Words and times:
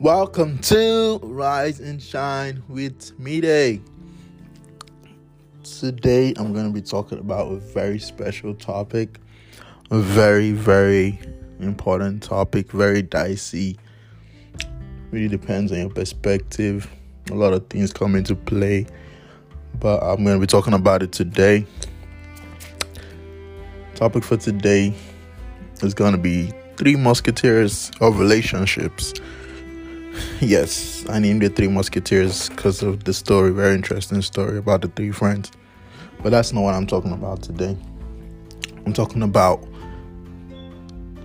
Welcome 0.00 0.60
to 0.60 1.20
Rise 1.22 1.78
and 1.78 2.02
Shine 2.02 2.62
with 2.70 3.20
Me 3.20 3.42
Day. 3.42 3.82
Today 5.62 6.32
I'm 6.38 6.54
going 6.54 6.64
to 6.64 6.72
be 6.72 6.80
talking 6.80 7.18
about 7.18 7.52
a 7.52 7.56
very 7.56 7.98
special 7.98 8.54
topic, 8.54 9.18
a 9.90 9.98
very, 9.98 10.52
very 10.52 11.20
important 11.60 12.22
topic, 12.22 12.72
very 12.72 13.02
dicey. 13.02 13.76
Really 15.10 15.28
depends 15.28 15.70
on 15.70 15.80
your 15.80 15.90
perspective. 15.90 16.90
A 17.30 17.34
lot 17.34 17.52
of 17.52 17.68
things 17.68 17.92
come 17.92 18.14
into 18.14 18.34
play, 18.34 18.86
but 19.80 20.02
I'm 20.02 20.24
going 20.24 20.36
to 20.36 20.40
be 20.40 20.46
talking 20.46 20.72
about 20.72 21.02
it 21.02 21.12
today. 21.12 21.66
Topic 23.96 24.24
for 24.24 24.38
today 24.38 24.94
is 25.82 25.92
going 25.92 26.12
to 26.12 26.18
be 26.18 26.54
Three 26.78 26.96
Musketeers 26.96 27.90
of 28.00 28.18
Relationships. 28.18 29.12
Yes, 30.40 31.04
I 31.08 31.18
named 31.18 31.42
it 31.42 31.54
Three 31.54 31.68
Musketeers 31.68 32.48
because 32.48 32.82
of 32.82 33.04
the 33.04 33.12
story, 33.12 33.50
very 33.50 33.74
interesting 33.74 34.22
story 34.22 34.58
about 34.58 34.80
the 34.80 34.88
three 34.88 35.12
friends. 35.12 35.52
But 36.22 36.30
that's 36.30 36.52
not 36.52 36.62
what 36.62 36.74
I'm 36.74 36.86
talking 36.86 37.12
about 37.12 37.42
today. 37.42 37.76
I'm 38.86 38.92
talking 38.92 39.22
about 39.22 39.66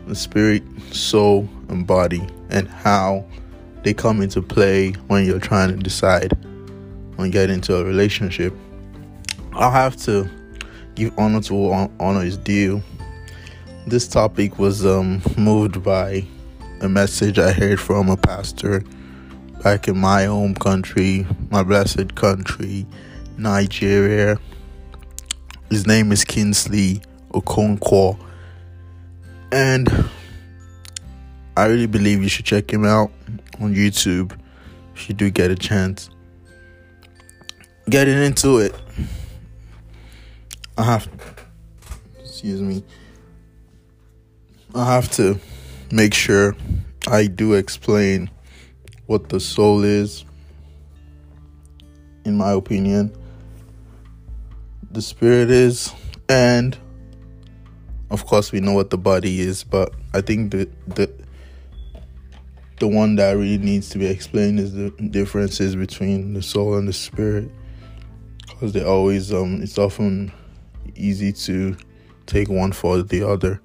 the 0.07 0.15
spirit, 0.15 0.63
soul, 0.91 1.49
and 1.69 1.87
body 1.87 2.27
and 2.49 2.67
how 2.67 3.25
they 3.83 3.93
come 3.93 4.21
into 4.21 4.41
play 4.41 4.91
when 5.07 5.25
you're 5.25 5.39
trying 5.39 5.69
to 5.69 5.77
decide 5.77 6.33
on 7.17 7.31
getting 7.31 7.55
into 7.55 7.75
a 7.75 7.83
relationship. 7.83 8.53
I'll 9.53 9.71
have 9.71 9.95
to 10.03 10.29
give 10.95 11.17
honor 11.17 11.41
to 11.41 11.89
honor 11.99 12.23
is 12.23 12.37
due. 12.37 12.83
This 13.87 14.07
topic 14.07 14.59
was 14.59 14.85
um, 14.85 15.21
moved 15.37 15.83
by 15.83 16.25
message 16.89 17.39
I 17.39 17.51
heard 17.51 17.79
from 17.79 18.09
a 18.09 18.17
pastor 18.17 18.83
back 19.63 19.87
in 19.87 19.97
my 19.97 20.25
home 20.25 20.53
country, 20.53 21.25
my 21.49 21.63
blessed 21.63 22.15
country, 22.15 22.85
Nigeria. 23.37 24.37
His 25.69 25.87
name 25.87 26.11
is 26.11 26.23
Kingsley 26.23 27.01
Okonkwo. 27.31 28.19
And 29.51 29.89
I 31.57 31.65
really 31.65 31.87
believe 31.87 32.21
you 32.21 32.29
should 32.29 32.45
check 32.45 32.71
him 32.71 32.85
out 32.85 33.11
on 33.59 33.73
YouTube 33.73 34.37
if 34.95 35.09
you 35.09 35.15
do 35.15 35.29
get 35.29 35.51
a 35.51 35.55
chance. 35.55 36.09
Getting 37.89 38.17
into 38.17 38.57
it, 38.57 38.75
I 40.77 40.83
have, 40.83 41.07
excuse 42.19 42.61
me, 42.61 42.83
I 44.73 44.85
have 44.93 45.09
to 45.13 45.39
make 45.91 46.13
sure 46.13 46.55
I 47.07 47.27
do 47.27 47.53
explain 47.53 48.29
what 49.05 49.29
the 49.29 49.39
soul 49.39 49.83
is, 49.83 50.25
in 52.23 52.37
my 52.37 52.51
opinion, 52.51 53.15
the 54.91 55.01
spirit 55.01 55.51
is, 55.51 55.93
and 56.29 56.77
of 58.09 58.25
course 58.25 58.51
we 58.51 58.59
know 58.59 58.73
what 58.73 58.89
the 58.89 58.97
body 58.97 59.39
is, 59.39 59.63
but 59.63 59.93
I 60.13 60.21
think 60.21 60.51
the 60.51 60.69
the 60.87 61.11
the 62.79 62.87
one 62.87 63.15
that 63.15 63.31
really 63.33 63.57
needs 63.57 63.89
to 63.89 63.97
be 63.97 64.05
explained 64.05 64.59
is 64.59 64.73
the 64.73 64.89
differences 64.89 65.75
between 65.75 66.33
the 66.33 66.41
soul 66.41 66.75
and 66.77 66.87
the 66.87 66.93
spirit. 66.93 67.49
Because 68.47 68.73
they 68.73 68.83
always 68.83 69.33
um 69.33 69.61
it's 69.61 69.77
often 69.77 70.31
easy 70.95 71.31
to 71.33 71.75
take 72.25 72.49
one 72.49 72.71
for 72.71 73.01
the 73.01 73.27
other 73.27 73.61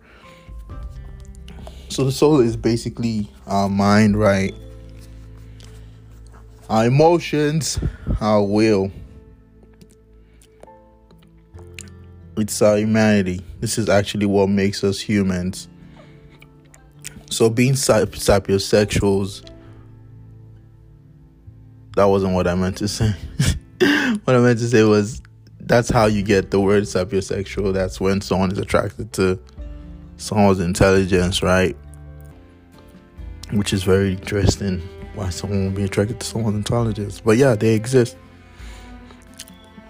so 1.91 2.05
the 2.05 2.13
soul 2.13 2.41
is 2.41 2.57
basically 2.57 3.29
our 3.47 3.69
mind 3.69 4.19
right 4.19 4.55
our 6.69 6.87
emotions 6.87 7.79
our 8.21 8.43
will 8.43 8.91
it's 12.37 12.63
our 12.63 12.79
humanity 12.79 13.45
this 13.61 13.77
is 13.77 13.89
actually 13.89 14.25
what 14.25 14.49
makes 14.49 14.83
us 14.83 14.99
humans 14.99 15.69
so 17.31 17.49
being 17.49 17.75
sapiosexuals, 17.75 19.49
that 21.95 22.05
wasn't 22.05 22.35
what 22.35 22.49
I 22.49 22.57
meant 22.57 22.77
to 22.79 22.89
say. 22.89 23.09
what 24.25 24.35
I 24.35 24.41
meant 24.41 24.59
to 24.59 24.67
say 24.67 24.83
was 24.83 25.23
that's 25.61 25.89
how 25.91 26.07
you 26.07 26.23
get 26.23 26.51
the 26.51 26.61
word 26.61 26.83
sapiosexual. 26.85 27.73
That's 27.73 28.01
when 28.01 28.21
someone 28.21 28.51
is 28.51 28.59
attracted 28.59 29.13
to 29.15 29.39
someone's 30.21 30.61
intelligence, 30.61 31.43
right? 31.43 31.77
Which 33.53 33.73
is 33.73 33.83
very 33.83 34.13
interesting. 34.13 34.81
Why 35.15 35.31
someone 35.31 35.67
would 35.67 35.75
be 35.75 35.85
attracted 35.85 36.21
to 36.21 36.27
someone's 36.27 36.57
intelligence. 36.57 37.21
But 37.21 37.37
yeah, 37.37 37.57
they 37.57 37.75
exist. 37.75 38.17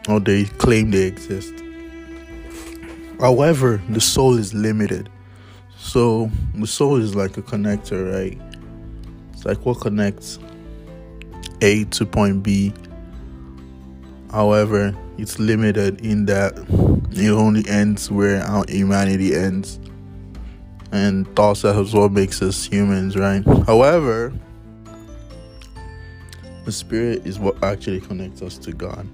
Or 0.08 0.18
they 0.18 0.44
claim 0.44 0.90
they 0.90 1.02
exist. 1.02 1.52
However, 3.20 3.82
the 3.90 4.00
soul 4.00 4.38
is 4.38 4.54
limited 4.54 5.10
so 5.80 6.30
the 6.54 6.66
soul 6.66 6.96
is 6.96 7.16
like 7.16 7.36
a 7.38 7.42
connector, 7.42 8.12
right? 8.12 8.38
It's 9.32 9.44
like 9.44 9.64
what 9.64 9.80
connects 9.80 10.38
A 11.62 11.84
to 11.84 12.06
point 12.06 12.42
B. 12.42 12.72
However, 14.30 14.94
it's 15.18 15.38
limited 15.38 16.04
in 16.04 16.26
that 16.26 16.52
it 17.12 17.30
only 17.30 17.68
ends 17.68 18.10
where 18.10 18.42
our 18.42 18.64
humanity 18.68 19.34
ends. 19.34 19.80
And 20.92 21.26
thoughts 21.36 21.62
that 21.62 21.76
is 21.76 21.94
what 21.94 22.12
makes 22.12 22.42
us 22.42 22.64
humans, 22.64 23.16
right? 23.16 23.44
However, 23.66 24.32
the 26.64 26.72
spirit 26.72 27.26
is 27.26 27.38
what 27.38 27.62
actually 27.62 28.00
connects 28.00 28.42
us 28.42 28.58
to 28.58 28.72
God. 28.72 29.06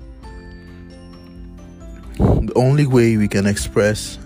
The 2.19 2.53
only 2.55 2.87
way 2.87 3.17
we 3.17 3.29
can 3.29 3.47
express 3.47 4.19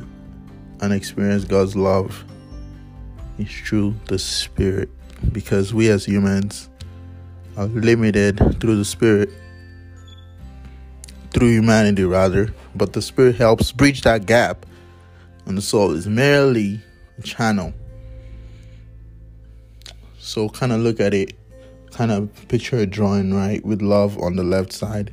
and 0.81 0.93
experience 0.93 1.45
God's 1.45 1.77
love 1.77 2.25
is 3.39 3.51
through 3.51 3.95
the 4.07 4.19
Spirit 4.19 4.89
because 5.33 5.75
we 5.75 5.91
as 5.91 6.05
humans 6.05 6.69
are 7.57 7.67
limited 7.67 8.39
through 8.61 8.77
the 8.77 8.85
Spirit, 8.85 9.31
through 11.33 11.51
humanity 11.51 12.05
rather, 12.05 12.55
but 12.75 12.93
the 12.93 13.03
Spirit 13.03 13.37
helps 13.37 13.73
bridge 13.73 14.03
that 14.03 14.27
gap, 14.27 14.65
and 15.47 15.57
the 15.59 15.63
soul 15.63 15.93
is 15.93 16.07
merely 16.07 16.81
channel. 17.21 17.73
So, 20.19 20.49
kind 20.49 20.73
of 20.73 20.81
look 20.81 21.01
at 21.01 21.15
it, 21.15 21.35
kind 21.93 22.11
of 22.11 22.31
picture 22.49 22.79
a 22.79 22.87
drawing, 22.87 23.35
right, 23.35 23.65
with 23.65 23.83
love 23.83 24.19
on 24.19 24.37
the 24.37 24.45
left 24.45 24.73
side 24.73 25.13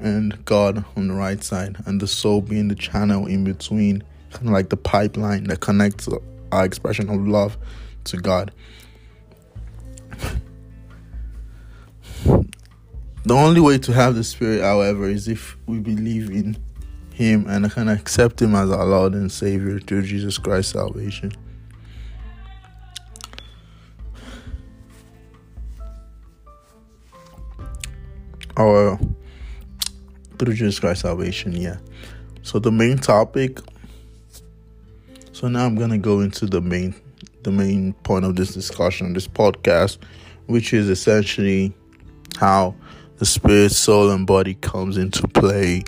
and 0.00 0.44
God 0.44 0.84
on 0.96 1.08
the 1.08 1.14
right 1.14 1.42
side, 1.42 1.76
and 1.86 2.00
the 2.00 2.06
soul 2.06 2.40
being 2.40 2.68
the 2.68 2.74
channel 2.74 3.26
in 3.26 3.44
between, 3.44 4.02
kind 4.32 4.46
of 4.46 4.52
like 4.52 4.68
the 4.68 4.76
pipeline 4.76 5.44
that 5.44 5.60
connects 5.60 6.08
our 6.52 6.64
expression 6.64 7.08
of 7.08 7.26
love 7.26 7.58
to 8.04 8.16
God. 8.16 8.52
The 12.24 13.34
only 13.34 13.60
way 13.60 13.78
to 13.78 13.92
have 13.92 14.14
the 14.14 14.24
Spirit, 14.24 14.62
however, 14.62 15.08
is 15.08 15.28
if 15.28 15.56
we 15.66 15.80
believe 15.80 16.30
in 16.30 16.56
Him 17.18 17.46
and 17.48 17.66
I 17.66 17.68
can 17.68 17.88
accept 17.88 18.40
Him 18.40 18.54
as 18.54 18.70
our 18.70 18.86
Lord 18.86 19.14
and 19.14 19.30
Savior 19.30 19.80
through 19.80 20.02
Jesus 20.02 20.38
Christ's 20.38 20.72
salvation. 20.72 21.32
Or 28.56 29.00
through 30.38 30.54
Jesus 30.54 30.78
Christ's 30.78 31.02
salvation, 31.02 31.56
yeah. 31.56 31.78
So 32.42 32.60
the 32.60 32.70
main 32.70 32.98
topic 32.98 33.58
so 35.32 35.48
now 35.48 35.66
I'm 35.66 35.74
gonna 35.74 35.98
go 35.98 36.20
into 36.20 36.46
the 36.46 36.60
main 36.60 36.94
the 37.42 37.50
main 37.50 37.94
point 38.04 38.24
of 38.24 38.36
this 38.36 38.54
discussion, 38.54 39.12
this 39.12 39.26
podcast, 39.26 39.98
which 40.46 40.72
is 40.72 40.88
essentially 40.88 41.72
how 42.38 42.76
the 43.16 43.26
spirit, 43.26 43.72
soul, 43.72 44.10
and 44.10 44.24
body 44.24 44.54
comes 44.54 44.96
into 44.96 45.26
play 45.26 45.82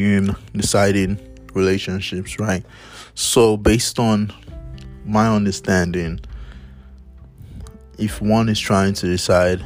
in 0.00 0.36
deciding 0.54 1.18
relationships, 1.54 2.38
right? 2.38 2.64
So 3.14 3.56
based 3.56 3.98
on 3.98 4.32
my 5.04 5.28
understanding, 5.28 6.20
if 7.98 8.20
one 8.20 8.48
is 8.48 8.58
trying 8.58 8.94
to 8.94 9.06
decide 9.06 9.62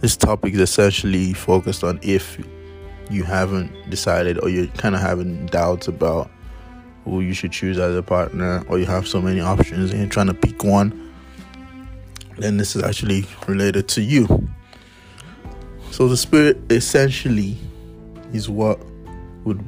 this 0.00 0.16
topic 0.16 0.54
is 0.54 0.60
essentially 0.60 1.32
focused 1.32 1.84
on 1.84 1.98
if 2.02 2.38
you 3.10 3.22
haven't 3.24 3.90
decided 3.90 4.38
or 4.42 4.48
you're 4.48 4.66
kind 4.68 4.94
of 4.94 5.00
having 5.00 5.46
doubts 5.46 5.86
about 5.88 6.30
who 7.04 7.20
you 7.20 7.32
should 7.32 7.52
choose 7.52 7.78
as 7.78 7.96
a 7.96 8.02
partner 8.02 8.64
or 8.68 8.78
you 8.78 8.86
have 8.86 9.06
so 9.06 9.20
many 9.20 9.40
options 9.40 9.90
and 9.90 10.00
you're 10.00 10.08
trying 10.08 10.26
to 10.26 10.34
pick 10.34 10.64
one 10.64 11.12
then 12.38 12.56
this 12.56 12.74
is 12.74 12.82
actually 12.82 13.24
related 13.46 13.88
to 13.88 14.00
you 14.00 14.48
so 15.90 16.08
the 16.08 16.16
spirit 16.16 16.58
essentially 16.70 17.56
is 18.32 18.48
what 18.48 18.80
would 19.44 19.62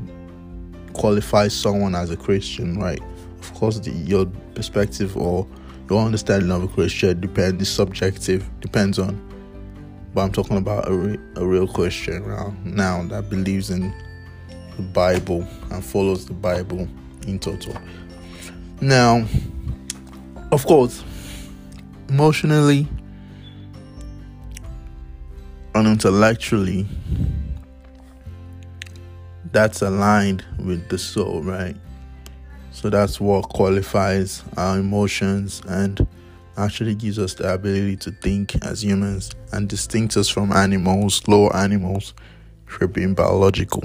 qualify 0.93 1.49
someone 1.49 1.95
as 1.95 2.11
a 2.11 2.17
christian 2.17 2.79
right 2.79 3.01
of 3.41 3.53
course 3.55 3.79
the, 3.81 3.91
your 3.91 4.27
perspective 4.55 5.17
or 5.17 5.47
your 5.91 6.05
understanding 6.05 6.51
of 6.51 6.63
a 6.63 6.69
Christian 6.69 7.21
depends. 7.21 7.63
It's 7.63 7.71
subjective. 7.71 8.49
Depends 8.61 8.99
on. 8.99 9.21
But 10.15 10.23
I'm 10.23 10.33
talking 10.33 10.57
about 10.57 10.89
a, 10.89 10.95
re- 10.95 11.19
a 11.37 11.45
real 11.45 11.67
Christian 11.67 12.25
now 12.65 13.03
that 13.05 13.29
believes 13.29 13.71
in 13.71 13.93
the 14.77 14.83
Bible 14.83 15.47
and 15.71 15.85
follows 15.85 16.27
the 16.27 16.33
Bible 16.33 16.89
in 17.27 17.39
total. 17.39 17.77
Now, 18.81 19.27
of 20.53 20.65
course, 20.67 21.03
emotionally 22.09 22.87
and 25.75 25.89
intellectually, 25.89 26.87
that's 29.55 29.83
aligned 29.83 30.45
with 30.59 30.89
the 30.89 30.99
soul, 30.99 31.41
right? 31.41 31.77
So 32.73 32.91
that's 32.91 33.21
what 33.21 33.49
qualifies 33.51 34.43
our 34.57 34.81
emotions 34.81 35.63
and 35.69 36.05
actually 36.57 36.97
gives 36.97 37.21
us 37.21 37.35
the 37.35 37.55
ability 37.55 37.97
to 37.99 38.11
think 38.11 38.57
as 38.65 38.83
humans 38.83 39.31
and 39.53 39.69
distinct 39.69 40.17
us 40.17 40.29
from 40.29 40.51
animals, 40.51 41.27
lower 41.29 41.55
animals, 41.55 42.15
for 42.67 42.89
being 42.89 43.15
biological. 43.15 43.85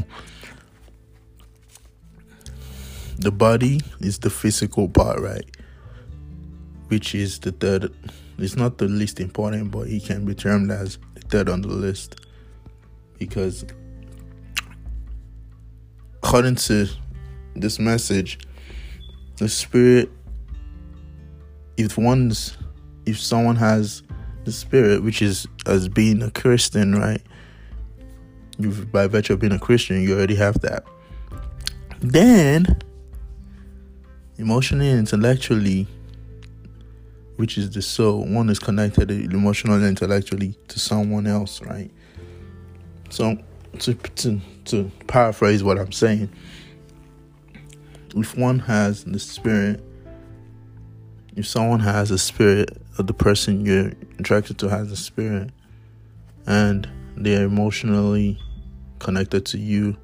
The 3.19 3.31
body 3.31 3.79
is 3.99 4.17
the 4.17 4.31
physical 4.31 4.89
part, 4.89 5.19
right? 5.19 5.45
Which 6.87 7.13
is 7.13 7.37
the 7.37 7.51
third, 7.51 7.93
it's 8.39 8.55
not 8.55 8.79
the 8.79 8.87
least 8.87 9.19
important, 9.19 9.69
but 9.69 9.87
it 9.87 10.03
can 10.03 10.25
be 10.25 10.33
termed 10.33 10.71
as 10.71 10.97
the 11.13 11.21
third 11.21 11.47
on 11.47 11.61
the 11.61 11.67
list. 11.67 12.21
Because 13.19 13.65
according 16.29 16.53
to 16.53 16.87
this 17.55 17.79
message, 17.79 18.37
the 19.37 19.49
spirit 19.49 20.11
if 21.75 21.97
one's 21.97 22.55
if 23.07 23.19
someone 23.19 23.55
has 23.55 24.03
the 24.45 24.51
spirit 24.51 25.01
which 25.01 25.23
is 25.23 25.47
as 25.65 25.89
being 25.89 26.21
a 26.21 26.29
christian 26.29 26.93
right? 26.93 27.23
You 28.59 28.69
by 28.69 29.07
virtue 29.07 29.33
of 29.33 29.39
being 29.39 29.53
a 29.53 29.57
christian 29.57 30.03
you 30.03 30.15
already 30.15 30.35
have 30.35 30.61
that. 30.61 30.85
Then 31.99 32.77
emotionally 34.37 34.89
and 34.91 34.99
intellectually 34.99 35.87
which 37.37 37.57
is 37.57 37.71
the 37.71 37.81
soul 37.81 38.23
one 38.27 38.51
is 38.51 38.59
connected 38.59 39.09
emotionally 39.09 39.79
and 39.79 39.87
intellectually 39.87 40.55
to 40.67 40.77
someone 40.77 41.25
else 41.25 41.59
right? 41.63 41.89
So 43.09 43.35
to 43.77 43.93
to, 43.93 44.39
to 44.65 44.91
paraphrase 45.07 45.63
what 45.63 45.77
i'm 45.77 45.91
saying 45.91 46.29
if 48.15 48.35
one 48.37 48.59
has 48.59 49.03
the 49.03 49.19
spirit 49.19 49.83
if 51.35 51.47
someone 51.47 51.79
has 51.79 52.11
a 52.11 52.17
spirit 52.17 52.81
of 52.97 53.07
the 53.07 53.13
person 53.13 53.65
you're 53.65 53.91
attracted 54.17 54.57
to 54.57 54.67
has 54.67 54.91
a 54.91 54.95
spirit 54.95 55.51
and 56.47 56.89
they're 57.15 57.45
emotionally 57.45 58.39
connected 58.99 59.45
to 59.45 59.57
you 59.57 59.95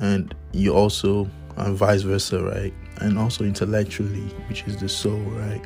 and 0.00 0.34
you 0.52 0.74
also 0.74 1.28
and 1.56 1.76
vice 1.76 2.02
versa 2.02 2.42
right? 2.42 2.74
And 3.00 3.18
also 3.18 3.44
intellectually 3.44 4.26
which 4.48 4.64
is 4.64 4.76
the 4.78 4.88
soul 4.88 5.18
right 5.20 5.64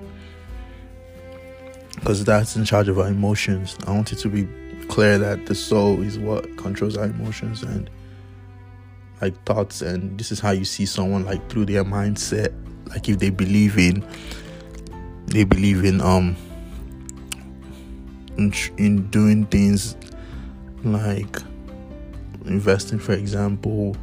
because 1.96 2.25
that's 2.25 2.56
in 2.56 2.64
charge 2.64 2.88
of 2.88 2.98
our 2.98 3.08
emotions. 3.08 3.76
I 3.87 3.90
want 3.90 4.12
it 4.12 4.16
to 4.20 4.28
be 4.28 4.46
clear 4.87 5.19
that 5.19 5.46
the 5.46 5.54
soul 5.54 6.00
is 6.02 6.19
what 6.19 6.56
controls 6.56 6.96
our 6.96 7.06
emotions 7.06 7.62
and 7.62 7.90
like 9.20 9.34
thoughts 9.44 9.82
and 9.82 10.19
this 10.19 10.31
is 10.31 10.38
how 10.38 10.50
you 10.50 10.64
see 10.64 10.87
someone 10.87 11.25
like 11.25 11.48
through 11.50 11.66
their 11.66 11.84
mindset. 11.84 12.54
Like 12.88 13.08
if 13.08 13.19
they 13.19 13.31
believe 13.31 13.78
in 13.78 14.04
they 15.26 15.44
believe 15.44 15.84
in 15.84 16.00
um 16.00 16.37
in, 18.37 18.52
in 18.76 19.08
doing 19.10 19.46
things 19.46 19.96
like 20.84 21.38
investing 22.44 22.98
for 22.98 23.14
example 23.14 23.96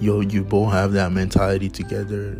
you 0.00 0.22
you 0.22 0.42
both 0.42 0.72
have 0.72 0.92
that 0.92 1.12
mentality 1.12 1.68
together. 1.68 2.36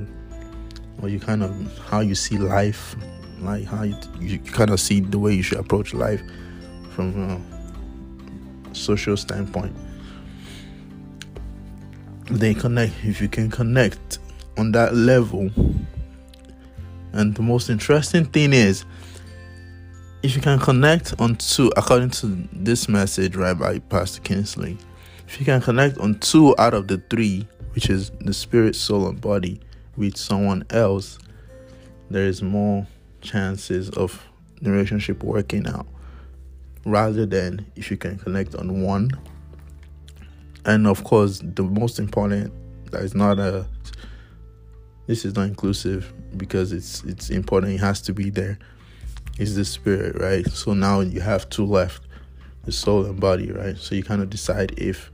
Or 1.02 1.08
you 1.08 1.20
kind 1.20 1.43
of 1.43 1.79
how 1.88 2.00
you 2.00 2.14
see 2.14 2.38
life 2.38 2.96
like 3.41 3.65
how 3.65 3.83
you, 3.83 3.97
you 4.21 4.39
kind 4.39 4.71
of 4.71 4.81
see 4.81 5.01
the 5.01 5.19
way 5.19 5.35
you 5.35 5.43
should 5.43 5.59
approach 5.59 5.95
life 5.95 6.23
from 6.91 7.41
a 8.71 8.75
social 8.75 9.17
standpoint. 9.17 9.75
They 12.31 12.55
connect 12.55 12.95
if 13.05 13.21
you 13.21 13.29
can 13.29 13.51
connect 13.51 14.19
on 14.57 14.73
that 14.73 14.95
level. 14.95 15.51
And 17.13 17.35
the 17.35 17.43
most 17.43 17.71
interesting 17.71 18.25
thing 18.25 18.53
is 18.53 18.85
if 20.25 20.35
you 20.35 20.41
can 20.41 20.59
connect 20.59 21.13
on 21.21 21.37
two 21.37 21.71
according 21.77 22.09
to 22.09 22.49
this 22.51 22.89
message 22.89 23.37
right 23.37 23.59
by 23.59 23.79
pastor 23.79 24.23
kingsley 24.23 24.79
if 25.29 25.39
you 25.39 25.45
can 25.45 25.61
connect 25.61 25.99
on 25.99 26.19
two 26.21 26.55
out 26.59 26.73
of 26.73 26.89
the 26.89 26.97
three 27.11 27.47
which 27.75 27.91
is 27.91 28.11
the 28.23 28.33
spirit 28.33 28.75
soul 28.75 29.07
and 29.07 29.21
body 29.21 29.61
with 29.99 30.17
someone 30.17 30.65
else 30.71 31.19
there 32.09 32.25
is 32.25 32.43
more 32.43 32.87
chances 33.25 33.91
of 33.91 34.25
the 34.61 34.71
relationship 34.71 35.23
working 35.23 35.67
out 35.67 35.87
rather 36.85 37.26
than 37.26 37.67
if 37.76 37.91
you 37.91 37.97
can 37.97 38.19
connect 38.19 38.55
on 38.55 38.82
one. 38.82 39.11
And 40.65 40.87
of 40.87 41.05
course 41.05 41.41
the 41.43 41.62
most 41.62 41.99
important 41.99 42.53
that 42.91 43.03
is 43.03 43.15
not 43.15 43.38
a 43.38 43.67
this 45.06 45.25
is 45.25 45.35
not 45.35 45.49
inclusive 45.49 46.12
because 46.37 46.73
it's 46.73 47.03
it's 47.05 47.31
important 47.31 47.75
it 47.75 47.81
has 47.81 48.00
to 48.03 48.15
be 48.15 48.31
there 48.31 48.59
is 49.38 49.56
the 49.56 49.65
spirit 49.65 50.20
right? 50.20 50.47
So 50.50 50.75
now 50.75 51.00
you 51.00 51.20
have 51.20 51.49
two 51.50 51.67
left 51.67 52.03
the 52.65 52.73
soul 52.73 53.05
and 53.05 53.20
body 53.20 53.53
right? 53.53 53.77
So 53.77 53.94
you 53.94 54.03
kind 54.03 54.23
of 54.23 54.31
decide 54.31 54.79
if 54.79 55.11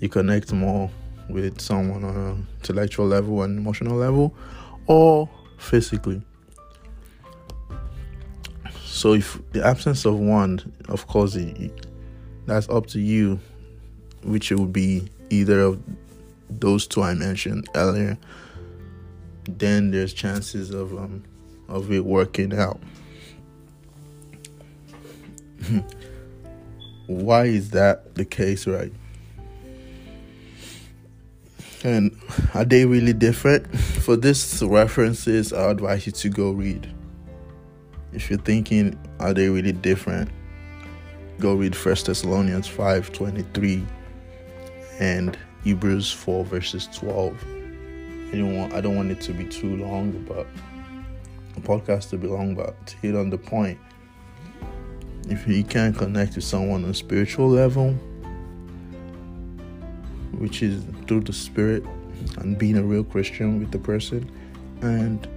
you 0.00 0.08
connect 0.08 0.52
more 0.52 0.90
with 1.28 1.60
someone 1.60 2.04
on 2.04 2.16
an 2.16 2.46
intellectual 2.58 3.06
level 3.06 3.42
and 3.42 3.58
emotional 3.58 3.96
level 3.96 4.34
or 4.86 5.28
physically 5.58 6.22
so 8.96 9.12
if 9.12 9.38
the 9.52 9.62
absence 9.64 10.06
of 10.06 10.18
one 10.18 10.58
of 10.88 11.06
course 11.06 11.34
it, 11.34 11.86
that's 12.46 12.66
up 12.70 12.86
to 12.86 12.98
you 12.98 13.38
which 14.22 14.50
it 14.50 14.58
would 14.58 14.72
be 14.72 15.06
either 15.28 15.60
of 15.60 15.82
those 16.48 16.86
two 16.86 17.02
I 17.02 17.12
mentioned 17.12 17.68
earlier, 17.74 18.16
then 19.44 19.90
there's 19.90 20.14
chances 20.14 20.70
of 20.70 20.96
um 20.96 21.24
of 21.68 21.92
it 21.92 22.06
working 22.06 22.56
out. 22.58 22.80
Why 27.06 27.44
is 27.44 27.70
that 27.70 28.14
the 28.14 28.24
case, 28.24 28.66
right? 28.66 28.92
And 31.84 32.18
are 32.54 32.64
they 32.64 32.86
really 32.86 33.12
different? 33.12 33.78
For 33.78 34.16
this 34.16 34.62
references, 34.62 35.52
I 35.52 35.70
advise 35.70 36.06
you 36.06 36.12
to 36.12 36.30
go 36.30 36.52
read. 36.52 36.95
If 38.16 38.30
you're 38.30 38.38
thinking, 38.38 38.98
are 39.20 39.34
they 39.34 39.50
really 39.50 39.72
different? 39.72 40.30
Go 41.38 41.54
read 41.54 41.76
First 41.76 42.06
Thessalonians 42.06 42.66
5 42.66 43.12
23 43.12 43.86
and 44.98 45.36
Hebrews 45.62 46.10
4 46.10 46.46
verses 46.46 46.88
12. 46.94 47.34
I 48.32 48.36
don't 48.38 48.56
want 48.56 48.72
I 48.72 48.80
don't 48.80 48.96
want 48.96 49.10
it 49.10 49.20
to 49.20 49.34
be 49.34 49.44
too 49.44 49.76
long, 49.76 50.12
but 50.26 50.46
a 51.58 51.60
podcast 51.60 52.08
to 52.10 52.16
be 52.16 52.26
long, 52.26 52.54
but 52.54 52.86
to 52.86 52.96
hit 52.96 53.14
on 53.14 53.28
the 53.28 53.36
point. 53.36 53.78
If 55.28 55.46
you 55.46 55.62
can 55.62 55.92
connect 55.92 56.32
to 56.34 56.40
someone 56.40 56.84
on 56.84 56.90
a 56.90 56.94
spiritual 56.94 57.50
level, 57.50 57.92
which 60.32 60.62
is 60.62 60.82
through 61.06 61.20
the 61.20 61.34
spirit 61.34 61.84
and 62.38 62.56
being 62.56 62.78
a 62.78 62.82
real 62.82 63.04
Christian 63.04 63.58
with 63.60 63.72
the 63.72 63.78
person, 63.78 64.30
and 64.80 65.28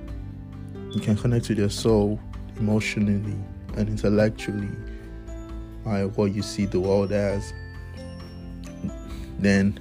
you 0.92 1.02
can 1.02 1.18
connect 1.18 1.50
with 1.50 1.58
their 1.58 1.70
soul 1.70 2.22
emotionally 2.60 3.36
and 3.78 3.90
intellectually 3.90 4.70
by 5.84 6.06
what 6.06 6.34
you 6.34 6.42
see 6.42 6.66
the 6.66 6.80
world 6.80 7.12
as 7.12 7.54
then 9.40 9.80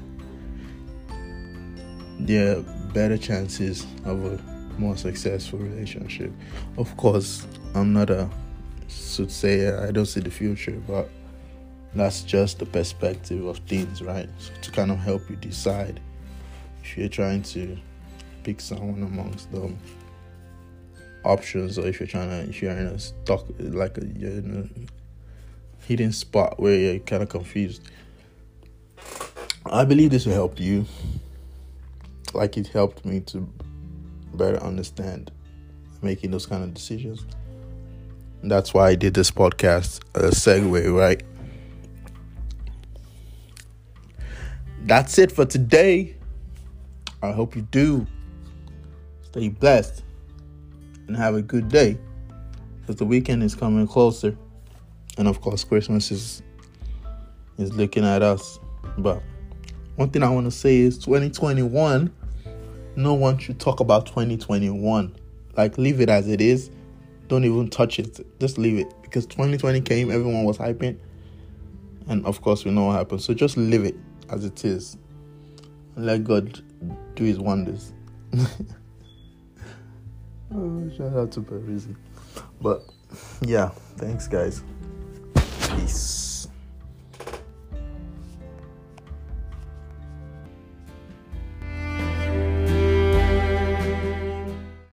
there 2.21 2.59
are 2.59 2.63
better 2.93 3.19
chances 3.19 3.87
of 4.05 4.25
a 4.25 4.39
more 4.79 4.97
successful 4.97 5.59
relationship. 5.59 6.33
Of 6.77 6.97
course, 6.97 7.47
I'm 7.75 7.93
not 7.93 8.11
a 8.11 8.29
soothsayer, 8.87 9.87
I 9.87 9.91
don't 9.91 10.07
see 10.07 10.21
the 10.21 10.31
future, 10.31 10.81
but 10.87 11.11
that's 11.95 12.23
just 12.23 12.59
the 12.59 12.67
perspective 12.67 13.45
of 13.45 13.59
things, 13.59 14.03
right? 14.03 14.29
So 14.39 14.53
to 14.63 14.71
kind 14.71 14.91
of 14.91 14.99
help 14.99 15.29
you 15.29 15.37
decide 15.37 16.01
if 16.83 16.97
you're 16.97 17.09
trying 17.09 17.43
to 17.43 17.77
pick 18.45 18.61
someone 18.61 19.03
amongst 19.03 19.51
them 19.53 19.79
options 21.25 21.79
or 21.79 21.87
if 21.87 22.01
you're 22.01 22.07
trying 22.07 22.29
to 22.29 22.49
if 22.49 22.63
you're 22.63 22.73
in 22.73 22.87
a 22.87 22.99
stock 22.99 23.45
like 23.59 23.99
a 23.99 24.03
a 24.03 24.69
hidden 25.87 26.13
spot 26.13 26.59
where 26.61 26.75
you're 26.75 26.99
kind 27.01 27.23
of 27.23 27.29
confused 27.29 27.83
I 29.71 29.85
believe 29.85 30.11
this 30.11 30.25
will 30.25 30.35
help 30.35 30.59
you, 30.59 30.87
like 32.33 32.57
it 32.57 32.69
helped 32.69 33.05
me 33.05 33.21
to 33.21 33.49
better 34.35 34.63
understand 34.63 35.31
making 36.01 36.31
those 36.31 36.47
kind 36.47 36.63
of 36.65 36.73
decisions. 36.73 37.27
That's 38.43 38.73
why 38.73 38.91
I 38.91 38.95
did 38.95 39.15
this 39.15 39.31
podcast, 39.31 40.01
a 40.15 40.31
segue, 40.31 40.97
right? 40.97 41.23
That's 44.85 45.19
it 45.19 45.33
for 45.33 45.45
today. 45.45 46.17
I 47.23 47.33
hope 47.33 47.57
you 47.57 47.63
do. 47.63 48.07
Stay 49.23 49.49
blessed 49.49 50.03
and 51.09 51.17
have 51.17 51.35
a 51.35 51.43
good 51.43 51.69
day 51.69 51.99
because 52.81 52.97
the 52.97 53.05
weekend 53.05 53.43
is 53.43 53.55
coming 53.55 53.87
closer. 53.87 54.37
And 55.17 55.27
of 55.27 55.41
course, 55.41 55.65
Christmas 55.65 56.13
is 56.13 56.43
is 57.59 57.73
looking 57.75 58.05
at 58.05 58.23
us. 58.23 58.61
But 58.99 59.21
one 59.97 60.11
thing 60.11 60.23
I 60.23 60.31
want 60.31 60.47
to 60.47 60.51
say 60.51 60.77
is 60.77 60.97
2021, 60.99 62.13
no 62.97 63.15
one 63.15 63.37
should 63.39 63.59
talk 63.59 63.81
about 63.81 64.07
2021. 64.07 65.17
Like, 65.57 65.77
leave 65.77 66.01
it 66.01 66.09
as 66.09 66.29
it 66.29 66.41
is. 66.41 66.71
Don't 67.27 67.45
even 67.45 67.69
touch 67.69 67.99
it. 67.99 68.25
Just 68.39 68.59
leave 68.59 68.79
it. 68.79 68.95
Because 69.03 69.27
2020 69.27 69.81
came, 69.81 70.11
everyone 70.11 70.45
was 70.45 70.57
hyping. 70.57 70.99
And 72.07 72.25
of 72.25 72.41
course, 72.41 72.65
we 72.65 72.71
know 72.71 72.87
what 72.87 72.97
happened. 72.97 73.23
So 73.23 73.35
just 73.35 73.57
leave 73.57 73.85
it 73.85 73.97
as 74.31 74.45
it 74.45 74.65
is. 74.65 74.97
Let 75.97 76.25
God 76.25 76.63
do 77.17 77.25
his 77.25 77.39
wonders. 77.41 77.93
oh, 80.55 80.91
shout 80.97 81.17
out 81.17 81.33
to 81.33 81.41
Parisi. 81.41 81.95
But 82.61 82.83
yeah, 83.43 83.71
thanks, 83.97 84.29
guys. 84.29 84.63
Peace. 85.71 86.28